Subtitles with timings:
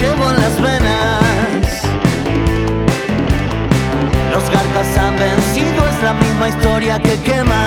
[0.00, 1.82] llevo en las venas.
[4.32, 7.59] Los garcas han vencido, es la misma historia que quema.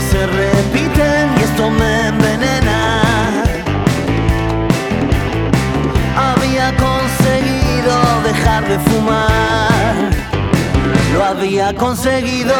[0.00, 3.42] Se repiten y esto me envenena.
[6.16, 10.10] Había conseguido dejar de fumar.
[11.12, 12.54] Lo había conseguido.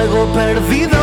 [0.00, 0.99] fuego perdido.